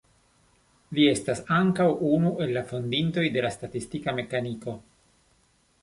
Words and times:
Li 0.97 1.05
estas 1.09 1.41
ankaŭ 1.59 1.87
unu 2.09 2.33
el 2.47 2.55
la 2.57 2.65
fondintoj 2.73 3.29
de 3.37 3.45
la 3.49 3.55
statistika 3.61 4.19
mekaniko. 4.23 4.77